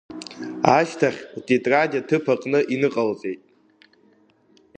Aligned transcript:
Ашьҭахь 0.77 1.21
лтетрад 1.37 1.91
аҭыԥ 1.99 2.25
аҟны 2.33 2.59
иныҟалҵеит. 2.73 3.41